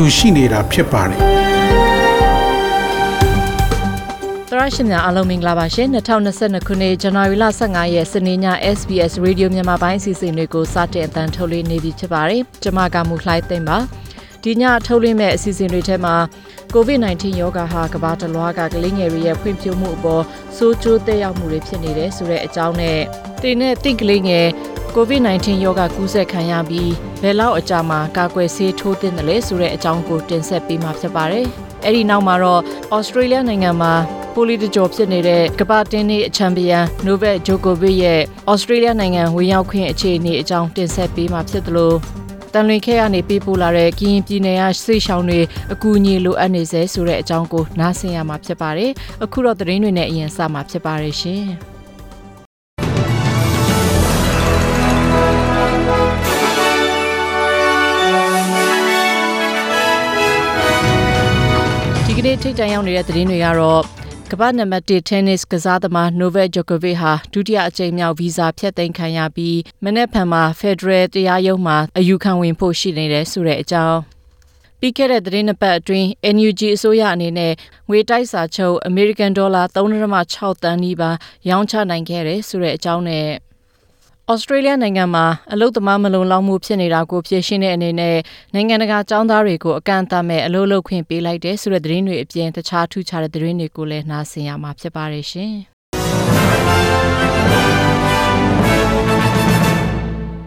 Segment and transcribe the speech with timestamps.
[0.00, 1.18] တူရှိနေတာဖြစ်ပါတယ်
[4.50, 8.46] သရရှင်များအားလုံးမင်္ဂလာပါရှင်2022ခုနှစ်ဇန်နဝါရီလ15ရက်စနေည
[8.76, 13.78] SBS Radio မြန်မာပိုင်းအစီအစဉ်တွေကိုစတင်အသံထုတ်လွှင့်နေပြီဖြစ်ပါတယ်ကျွန်မကမူလှိုင်းသိမ့်ပါ
[14.42, 16.16] ဒီညထုတ်လွှင့်မဲ့အစီအစဉ်တွေထဲမှာ
[16.74, 20.22] COVID-19 ရောဂါဟာကမ္ဘာတစ်လွှားကကလေးငယ်တွေရဲ့ဖွံ့ဖြိုးမှုအပေါ်
[20.56, 22.98] ဆိုးကျိုးသက်ရောက်မှုတွေဖြစ်နေတယ်ဆိုတဲ့အကြောင်းနဲ့
[23.42, 24.46] တင်နဲ့တင့်ကလေးငယ်
[24.96, 26.92] COVID-19 ရောဂါကူးစက်ခံရပြီး
[27.22, 31.46] ဘယ်လောက်အကြာမှာကာကွယ်ဆေးထိုးသင့်တယ်လဲဆိုတဲ့အကြောင်းကိုတင်ဆက်ပေးမှာဖြစ်ပါတယ်။
[31.84, 32.62] အဲ့ဒီနောက်မှာတော့
[32.96, 33.92] Australia နိုင်ငံမှာ
[34.34, 38.20] ပိုလီတကြောဖြစ်နေတဲ့ကမ္ဘာတင်းနေအချန်ပီယံ Novak Djokovic ရဲ့
[38.52, 41.92] Australia နိုင်ငံဝင်ရောက်ခွင့်အခြေအနေအကြောင်းတင်ဆက်ပေးမှာဖြစ်သလို
[42.52, 45.40] တန်လွင်ခဲကနေပေးပို့လာတဲ့ကရင်ပြည်နယ်ကစိတ်ရှောင်းတွေ
[45.72, 48.90] အကူအညီလိုအပ်နေစေဆိုတဲ့အကြောင်းကိုနားဆင်ရမှာဖြစ်ပါတယ်။
[49.24, 51.46] အခုတော့သတင်းတွေနဲ့အရင်စမှာဖြစ်ပါတယ်ရှင်။
[62.18, 63.82] ကနေ့ထိတ်တန့်ရောက်နေတဲ့သတင်းတွေကတော့
[64.30, 73.98] ကမ္ဘာနံပါတ်1 tennis ကစားသမား Novak Djokovic ဟာဒုတိယအကြိမ်မြောက်ဗီဇာဖျက်သိမ်းခံရပြီးမနေ့ဖန်မှာ Federal တရားရုံးမှာအယူခံဝင်ဖို့ရှိနေတယ်ဆိုတဲ့အကြောင်း
[74.80, 77.52] ပြီးခဲ့တဲ့သတင်းနှစ်ပတ်အတွင်း NUG အစိုးရအနေနဲ့
[77.88, 81.16] ငွေတိုက်စာချုပ် American Dollar 3.6တန်းနီးပါး
[81.48, 83.45] ရောင်းချနိုင်ခဲ့တယ်ဆိုတဲ့အကြောင်းနဲ့
[84.32, 88.16] ဩစတြေးလျနိုင်ငံမှာအလုတ်သမားမလုံလောက်မှုဖြစ်နေတာကိုဖြေရှင်းတဲ့အနေနဲ့
[88.54, 95.54] နိုင်ငံတကာចောင်းသားတွေကိုအကန့်အသတ်မဲ့အလုပ်လုပ်ခွင့်ပေးလိုက်တဲ့ဆိုတဲ့သတင်းတွေအပြင်တခြားထူးခြားတဲ့သတင်းတွေကိုလည်းနားဆင်ရမှာဖြစ်ပါတယ်ရှင်။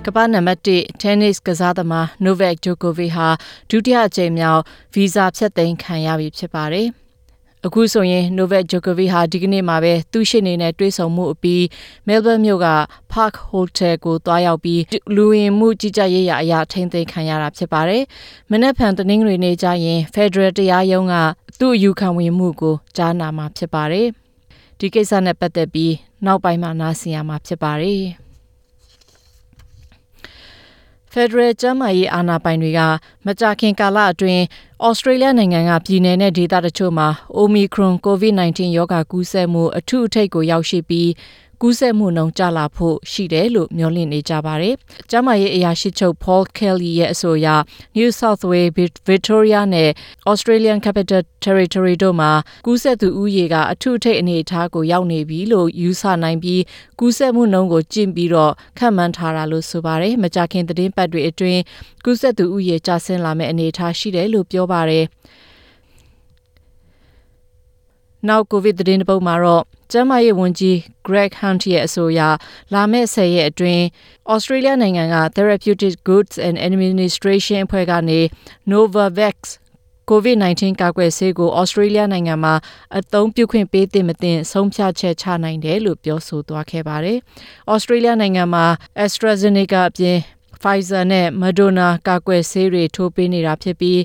[0.06, 3.28] ကမ္ဘာနံပါတ်1 tennis ကစားသမား Novak Djokovic ဟာ
[3.70, 4.62] ဒုတိယအကြိမ်မြောက်
[4.94, 6.90] ဗီဇာဖြတ်သိမ်းခံရပြီဖြစ်ပါတယ်။
[7.68, 11.62] အခုဆိုရင် Novak Djokovic ဟာဒီကနေ့မှာပဲသူ့ရှိနေနဲ့တွေ့ဆုံမှုအပြီး
[12.08, 12.68] Melbourne မြို့က
[13.14, 14.82] Park Hotel ကိုတွားရောက်ပြီး
[15.16, 18.04] လူဝင်မှုကြီးကြပ်ရေးရာအရာထိန်းသိမ်းခံရတာဖြစ်ပါတယ်။
[18.52, 21.16] မနက်ဖြန်တနင်္ဂနွေနေ့ကျရင် Federal တရားရုံးက
[21.60, 24.08] သူ့အယူခံဝင်မှုကိုကြားနာမှာဖြစ်ပါတယ်။
[24.80, 25.94] ဒီကိစ္စနဲ့ပတ်သက်ပြီး
[26.26, 28.04] နောက်ပိုင်းမှာနားဆင်ရမှာဖြစ်ပါတယ်။
[31.14, 32.82] Federal ကျန်းမာရေးအာဏာပိုင်တွေက
[33.26, 34.44] မကြာခင်ကာလအတွင်း
[34.88, 37.08] ဩစတြေးလျနိုင်ငံကပြည်내နဲ့ဒေသတချို့မှာ
[37.40, 41.10] Omicron COVID-19 ရောဂါကူးစက်မှုအထူးအထိပ်ကိုရောက်ရှိပြီး
[41.64, 44.76] ကူးစက်မှုနှုန်းကျလာဖို့ရှိတယ်လို့မျှော်လင့်နေကြပါတယ်။
[45.10, 47.48] ကျန်းမာရေးအရာရှိချုပ် Paul Kelly ရဲ့အဆိုအရ
[47.98, 48.74] New South Wales,
[49.10, 49.90] Victoria နဲ့
[50.32, 52.32] Australian Capital Territory တို့မှာ
[52.66, 56.62] ကူးစက်သူဦးရေကအထူးအထိပ်အနေအထားကိုရောက်နေပြီလို့ယူဆနိုင်ပြီး
[57.00, 61.62] ကူးစက်မှုနှုန်းကိုကျင့်ပြီးတော့ခန့်မှန်းထားတာလို့ဆိုပါတယ်။မကြာခင်သတင်းပတ်တွေအတွင်း
[62.06, 65.06] ကူးစက်သူဦးရေကျဆင်းလာမယ့်အနေအထားရှိတယ်လို့ပြောပါတယ်။
[68.28, 70.76] နောက်ကိုဗစ်သတင်းတစ်ပုဒ်မှာတော့ကျန်းမာရေးဝန်ကြီး
[71.08, 72.22] Greg Hunt ရဲ့အဆိုအရ
[72.74, 73.84] လာမယ့်10ရက်အတွင်း
[74.34, 78.20] Australia နိုင်ငံက Therapeutic Goods and Administration အဖွဲ့ကနေ
[78.72, 79.38] Novavax
[80.10, 82.54] COVID-19 ကာကွယ်ဆေးကို Australia နိုင်ငံမှာ
[82.98, 87.18] အသုံးပြုခွင့်ပေးသင့်မသင့်ဆုံးဖြတ်ချက်ချနိုင်တယ်လို့ပြောဆိုသွားခဲ့ပါတယ်။
[87.74, 88.66] Australia နိုင်ငံမှာ
[89.06, 90.18] AstraZeneca အပြင်
[90.62, 94.00] Pfizer နဲ့ Moderna ကာကွယ်ဆေးတွေထိုးပေးနေတာဖြစ်ပြီး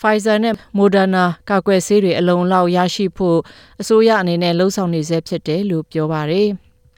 [0.00, 3.38] Pfizer နဲ့ Moderna ကာကွယ်ဆေးတွေအလုံလောက်ရရှိဖို့
[3.80, 6.48] အစိုးရအနေနဲ့လှုံ့ဆော်နေဆဲဖြစ်တယ်လို့ပြောပါတယ်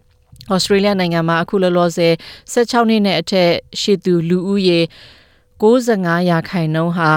[0.55, 2.13] ။Australia နိုင်ငံမှာအခုလောလောဆယ်
[2.53, 4.81] 16နှစ်နဲ့အထက်ရှိသူလူဦးရေ
[5.63, 7.11] 65ရာခိုင်နှုန်းဟာ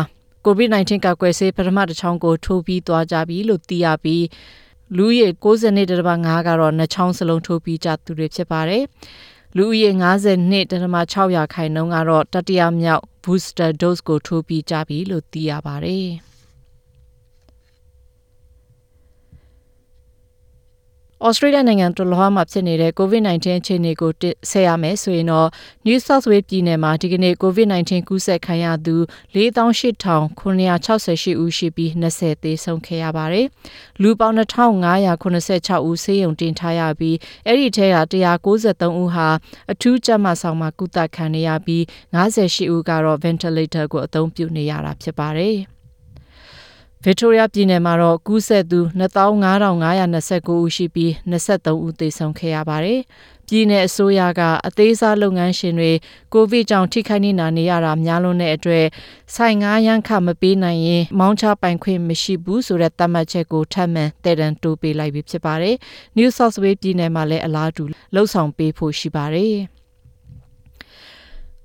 [0.45, 4.25] COVID-19 ကာကွယ်ဆေးပထမတစ်ချောင်းကိုထိုးပြီးသွားကြပြီလို့သိရပြီး
[4.97, 8.83] လူဦးရေ92.5ကတော့နှစ်ချောင်းစလုံးထိုးပြီးကြသူတွေဖြစ်ပါတယ်။
[9.57, 9.89] လူဦးရေ
[10.63, 16.07] 52.6ရာခိုင်နှုန်းကတော့တတိယမြောက် booster dose ကိုထိုးပြီးကြပြီလို့သိရပါတယ်။
[21.23, 24.11] ဩစတြေးလျနိုင်ငံတလွှားမှာဖြစ်နေတဲ့ COVID-19 အခြေအနေကို
[24.51, 25.49] ဆက်ရမယ်ဆိုရင်တော့
[25.87, 28.95] New South Wales ပြည်နယ်မှာဒီကနေ့ COVID-19 ကူးစက်ခံရသူ
[29.35, 33.47] 48,968ဦးရှိပြီး20သေဆုံးခဲ့ရပါတယ်။
[34.01, 39.27] လူပေါင်း2,586ဦးဆေးရုံတင်ထားရပြီးအဲ့ဒီထဲက193ဦးဟာ
[39.71, 41.83] အထူးကြပ်မဆောင်မှာကုသခံနေရပြီး
[42.15, 45.57] 58ဦးကတော့ ventilator ကိုအသုံးပြုနေရတာဖြစ်ပါတယ်။
[47.07, 48.79] ဗစ်တိုးရီးယားပြည်နယ်မှာတော့ကူးစက်သူ
[49.49, 52.99] 2529ဦးရှိပြီး23ဦးသေဆုံးခဲ့ရပါတယ်။
[53.47, 55.91] ပြည်နယ်အစိုးရကအသေးစားလုပ်ငန်းရှင်တွေ
[56.33, 58.85] ကိုဗစ်ကြောင့်ထိခိုက်နေတာနေရတာများလွန်းတဲ့အတွက်
[59.35, 65.75] ဆိုင်ငါးရန်ခမပေးနိုင်ရင်မောင်းချပိုင်ခွင့်မရှိဘူးဆိုတဲ့သတ်မှတ်ချက်ကိုထပ်မံတည်တံတိုးပေးလိုက်ပြီးဖြစ်ပါတယ်။
[66.17, 67.83] New South Wales ပြည်နယ်မှာလည်းအလားတူ
[68.15, 69.55] လှုပ်ဆောင်ပေးဖို့ရှိပါတယ်။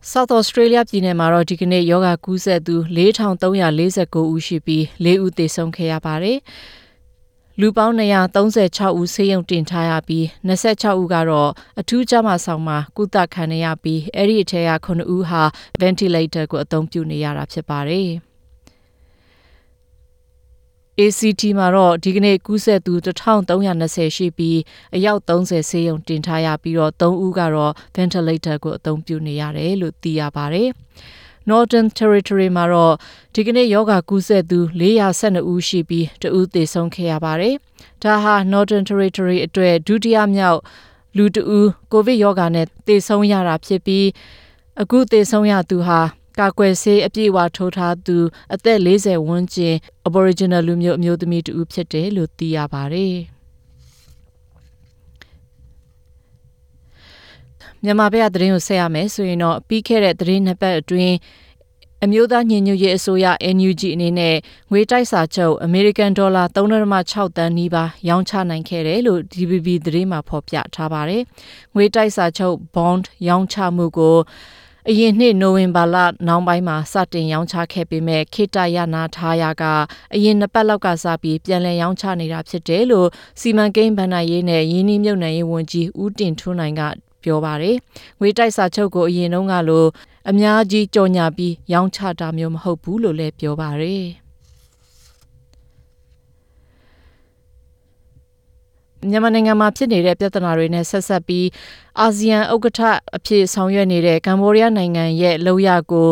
[0.03, 6.39] South Australia ပြည်နယ်မှာတော့ဒီကနေ့ယောဂကူးစက်သူ4349ဦးရှိပြီး4ဦးသေဆုံးခဲ့ရပါတယ်။
[7.61, 11.51] လူပေါင်း236ဦးဆေးရုံတင်ထားရပြီး26ဦးကတော့
[11.81, 15.43] အထူးကြမ်းဆောင်မှာကုသခံနေရပြီးအဲ့ဒီအထက်က9ဦးဟာ
[15.81, 18.11] ventilator ကိုအသုံးပြုနေရတာဖြစ်ပါတယ်။
[21.01, 24.59] ACT မှာတော့ဒီကနေ့ကူးစက်သူ1320ရှိပြီး
[24.97, 30.69] အယောက်30ဆေးရုံတင်ထားရပြီးတော့3ဦးကတော့ ventilator ကိုအသုံးပြုနေရတယ်လို့သိရပါတယ်။
[31.51, 32.95] Northern Territory မှာတော့
[33.35, 37.55] ဒီကနေ့ယောဂကူးစက်သူ412ဦးရှိပြီးတဦးသေဆုံးခဲ့ရပါတယ်။
[38.03, 40.61] ဒါဟာ Northern Territory အတွက်ဒုတိယမြောက်
[41.17, 44.07] လူတဦးကိုဗစ်ယောဂနဲ့သေဆုံးရတာဖြစ်ပြီး
[44.83, 46.01] အခုသေဆုံးရသူဟာ
[46.39, 48.17] ကာကွယ်ဆေးအပြည့်အဝထိုးထားသူ
[48.55, 49.75] အသက်40ဝန်းကျင်
[50.09, 53.17] Aboriginal လူမျိုးအမျိုးသမီးတူဖြစ်တယ်လို့သိရပါတယ်။
[57.83, 61.17] မြန်မာဘက်ကသတင်းကိုဆက်ရမယ်ဆိုရင်တော့ပြီးခဲ့တဲ့သတင်းနှစ်ပတ်အတွင်း
[62.05, 64.37] အမျိုးသားညီညွတ်ရေးအစိုးရ NUG အနေနဲ့
[64.71, 71.23] ငွေတိုက်စာချုပ်အမေရိကန်ဒေါ်လာ3.6တန်းနီးပါးရောင်းချနိုင်ခဲ့တယ်လို့ DBB သတင်းမှာဖော်ပြထားပါတယ်။
[71.75, 74.17] ငွေတိုက်စာချုပ် bond ရောင်းချမှုကို
[74.89, 75.97] အရင်နှစ်နိုဝင်ဘာလ
[76.27, 79.65] နောက်ပိုင်းမှာစတင်ရောင်းချခဲ့ပေမဲ့ခေတ္တရနာထားရက
[80.15, 83.09] အရင်နှစ်ပတ်လောက်ကစပြီးပြန်လည်ရောင်းချနေတာဖြစ်တယ်လို့
[83.41, 86.83] စီမံကိန်းဗဏ္ဍာရေးနဲ့ယင်းနှိမ့်မြုပ်နှံရေးဝန်ကြီးဦးတင်ထွန်းနိုင်က
[87.25, 87.77] ပြောပါတယ်။
[88.21, 89.87] ငွေတိုက်စာချုပ်ကိုအရင်တုန်းကလို
[90.31, 94.07] အများကြီးကြော်ညာပြီးရောင်းချတာမျိုးမဟုတ်ဘူးလို့လည်းပြောပါတယ်။
[99.11, 101.47] မြန်မာနိုင်ငံမှာဖြစ်နေတဲ့ပြဿနာတွေနဲ့ဆက်ဆက်ပြီး
[102.01, 102.81] အာဆီယံဥက္ကဋ္ဌ
[103.17, 106.11] အဖြစ်ဆောင်ရွက်နေတဲ့ကမ္ဘောဒီးယားနိုင်ငံရဲ့လောက်ရကို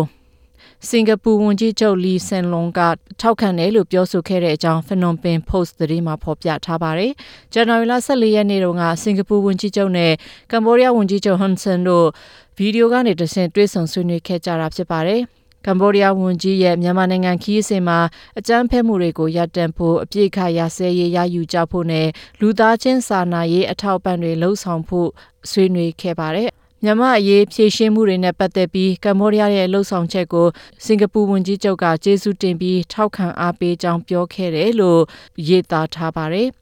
[0.88, 2.80] စင်ကာပူဝန်ကြီးချုပ်လီဆန်လွန်က
[3.20, 7.12] ထောက်ခံတယ်လို့ပြောဆိုခဲ့တဲ့အကြောင်း Phnom Penh Post သတင်းမှာဖော်ပြထားပါတယ်။
[7.52, 10.12] ဇန်နဝါရီလ14ရက်နေ့တုန်းကစင်ကာပူဝန်ကြီးချုပ်နဲ့
[10.52, 12.06] ကမ္ဘောဒီးယားဝန်ကြီးချုပ်ဟွန်ဆန်တို့
[12.56, 15.22] ဗီဒီယိုကနေတဆင့်တွေ့ဆုံဆွေးနွေးခဲ့ကြတာဖြစ်ပါတယ်။
[15.66, 17.99] ကမ္ဘောဒီးယားဝန်ကြီးရဲ့မြန်မာနိုင်ငံခီးစဉ်မှာ
[18.38, 22.06] အကြမ်းဖက်မှုတွေကိုရပ်တန့်ဖို့အပြစ်ခါရစဲရေးရယူကြဖို့နဲ့
[22.40, 25.08] လူသားချင်းစာနာရေးအထောက်ပံ့တွေလှုံ့ဆော်ဖို့
[25.50, 26.50] ဆွေးနွေးခဲ့ပါတယ်။
[26.84, 30.46] မြန်မာအရေးဖြည့်ရှင်းမှုတွေနဲ့ပတ်သက်ပြီးကမ္ဘောဒီးယားရဲ့လှုပ်ဆောင်ချက်ကို
[30.84, 35.00] စင်ကာပူဝန်ကြီးချုပ်ကကျေးဇူးတင်ပြီးထောက်ခံအားပေးကြောင်းပြောခဲ့တယ်လို့
[35.49, 36.49] ရေးသားထားပါတယ်။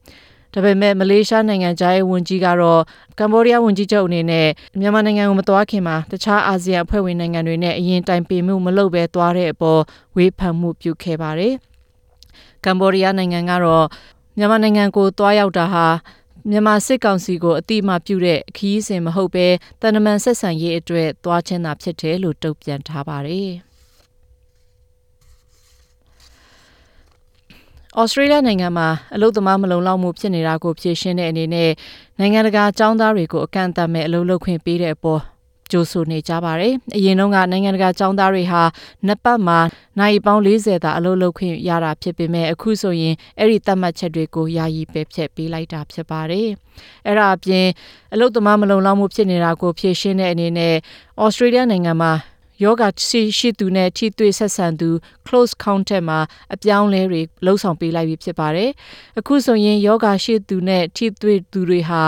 [0.56, 2.82] ဒါပေမဲ့မလေးရှားနိုင်ငံသားရဲ့ဝန်ကြီးကတော့
[3.19, 4.49] ကမ္ဘောဒီးယားဝန်ကြီးချုပ်အနေနဲ့
[4.81, 9.81] မြန်မာနိုင်ငံကိုမသွားခင်မှာတခြားအာဆီယံအဖွဲ့ဝင်နိုင်ငံတွေနဲ့အရင်တိုင်ပင်မှုမလုပ်ဘဲသွားတဲ့အပေါ်
[10.17, 11.55] ဝေဖန်မှုပြုခဲ့ပါတယ်။
[12.64, 13.87] ကမ္ဘောဒီးယားနိုင်ငံကတော့
[14.38, 15.87] မြန်မာနိုင်ငံကိုသွားရောက်တာဟာ
[16.50, 19.47] မြန်မာစစ်ကောင်စီကိုအတိအမှပြုတဲ့ခီးစဉ်မဟုတ်ဘဲ
[19.81, 23.53] တန်တမန်ဆက်ဆံရေးအတွက်သွားချင်းတာဖြစ်တယ်လို့တုံ့ပြန်ထားပါတယ်။
[28.00, 31.70] ဩစတြေးလျနိုင်ငံမှာအလုသမားမလုံလောက်မှုဖြစ်နေတာကိုဖြေရှင်းတဲ့အနေနဲ့
[32.19, 35.20] နိုင်ငံတကာအကြောင်းသားတွေကိုအကန့်အသတ်မဲ့အလုပ်လုပ်ခွင့်ပေးတဲ့အပေါ်
[35.70, 38.62] ကြိုးဆိုနေကြပါတယ်။အရင်တုန်းကနိုင်ငံတကာចောင်းသားတွေဟာ
[39.06, 39.58] နှစ်ပတ်မှာ
[39.98, 46.48] နိုင်ပေါင်း40သာအလုပ်လုပ်ခွင့်ရတာဖြစ်ပေမဲ့အခုဆိုရင်အဲ့ဒီသတ်မှတ်ချက်တွေကိုယာယီပယ်ဖျက်ပေးလိုက်တာဖြစ်ပါတယ်။
[47.06, 47.66] အဲ့ဒါအပြင်
[48.14, 50.75] အလုပ်သမားမလုံလောက်မှုဖြစ်နေတာကိုဖြေရှင်းတဲ့အနေနဲ့
[51.22, 52.12] ဩစတြေးလျနိုင်ငံမှာ
[52.62, 54.91] ယောဂရှိရှိသူနဲ့ထိတွေ့ဆက်ဆံသူ
[55.27, 56.19] close contact မှာ
[56.55, 58.70] အပြောင်းလဲတွေလှုံ့ဆော်ပေးလိုက်ပြီဖြစ်ပါတယ်။
[59.19, 62.03] အခုဆိုရင်ယောဂရှိသူနဲ့ထိတွေ့သူတွေဟာ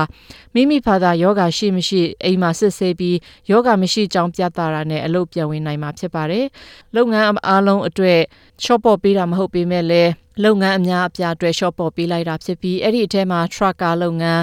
[0.54, 3.16] မိမိဘာသာယောဂရှိမရှိအိမ်မှာစစ်ဆေးပြီး
[3.50, 6.44] ယောဂမရှိကြောင်းပြသတာနဲ့အလုပ်ပြန်ဝင်နိုင်မှာဖြစ်ပါတယ်။
[6.96, 8.20] လုပ်ငန်းအားလုံးအတွက်
[8.64, 10.10] shop ပေါ်ပေးတာမဟုတ်ပေမဲ့လည်း
[10.44, 14.42] လုပ်ငန်းအများအပြားအတွက် shop ပေါ်ပေးလိုက်တာဖြစ်ပြီးအဲ့ဒီအထဲမှာ trucker လုပ်ငန်း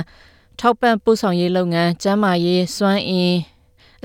[0.60, 3.36] ထောက်ပံ့ပို့ဆောင်ရေးလုပ်ငန်း၊ကျန်းမာရေး၊စွမ်းအင်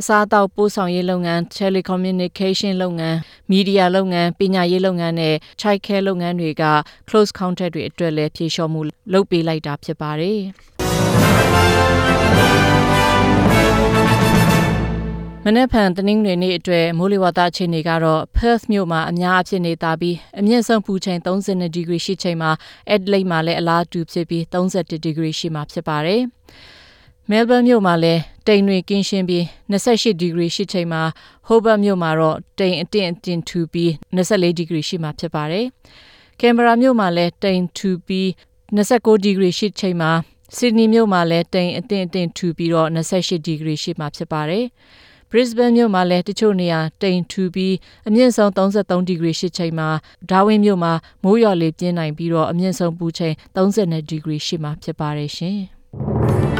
[0.01, 3.17] အစားအသောက်ပို့ဆောင်ရေးလုပ်ငန်း telecommunication လုပ်ငန်း
[3.53, 6.65] media လုပ်ငန်းပညာရေးလုပ်ငန်းနဲ့ child care လုပ်ငန်းတွေက
[7.09, 8.81] close contact တွေအတွက်လည်းဖြေလျှော့မှု
[9.13, 10.41] လုပ်ပေးလိုက်တာဖြစ်ပါတယ်
[15.45, 22.51] မနေ့ဖန်တနင်္ဂနွေနေ့အတွက်မိုးလေဝသအခြေအနေကတော့ Perth မြို့မှာအများအဖြစ်နေတာပြီးအမြင့်ဆုံးပူချိန်32ဒီဂရီရှိချိန်မှာ
[22.95, 26.23] Adelaide မှာလည်းအလားတူဖြစ်ပြီး31ဒီဂရီရှိမှာဖြစ်ပါတယ်။
[27.31, 31.03] မဲလ်ဘန်မြို့မှာလည်း တိမ်တွေကင်းရှင်းပြီး28ဒီဂရီရှိချိန်မှာ
[31.47, 35.67] ဟိုဘတ်မြို့မှာတော့တိမ်အတင့်အတင်ထူပြီး24ဒီဂရီရှိမှာဖြစ်ပါတယ်။
[36.41, 38.27] ကင်မရာမြို့မှာလည်းတိမ်ထူပြီး
[38.77, 40.11] 29ဒီဂရီရှိချိန်မှာ
[40.57, 44.65] ဆစ်ဒနီမြို့မှာလည်းတိမ်အတင့်အတင်ထူပြီးတော့28ဒီဂရီရှိမှာဖြစ်ပါတယ်။
[45.31, 47.75] Brisbane မြို့မှာလည်းတချို့နေရာတိမ်ထူပြီး
[48.09, 49.89] အမြင့်ဆုံး33ဒီဂရီရှိချိန်မှာ
[50.31, 50.93] Darwin မြို့မှာ
[51.25, 55.59] မိုးရွာလေပြင်းနိုင်ပြီးတော့အမြင့်ဆုံးပူချိန်30ဒီဂရီရှိမှာဖြစ်ပါတယ်ရှင်။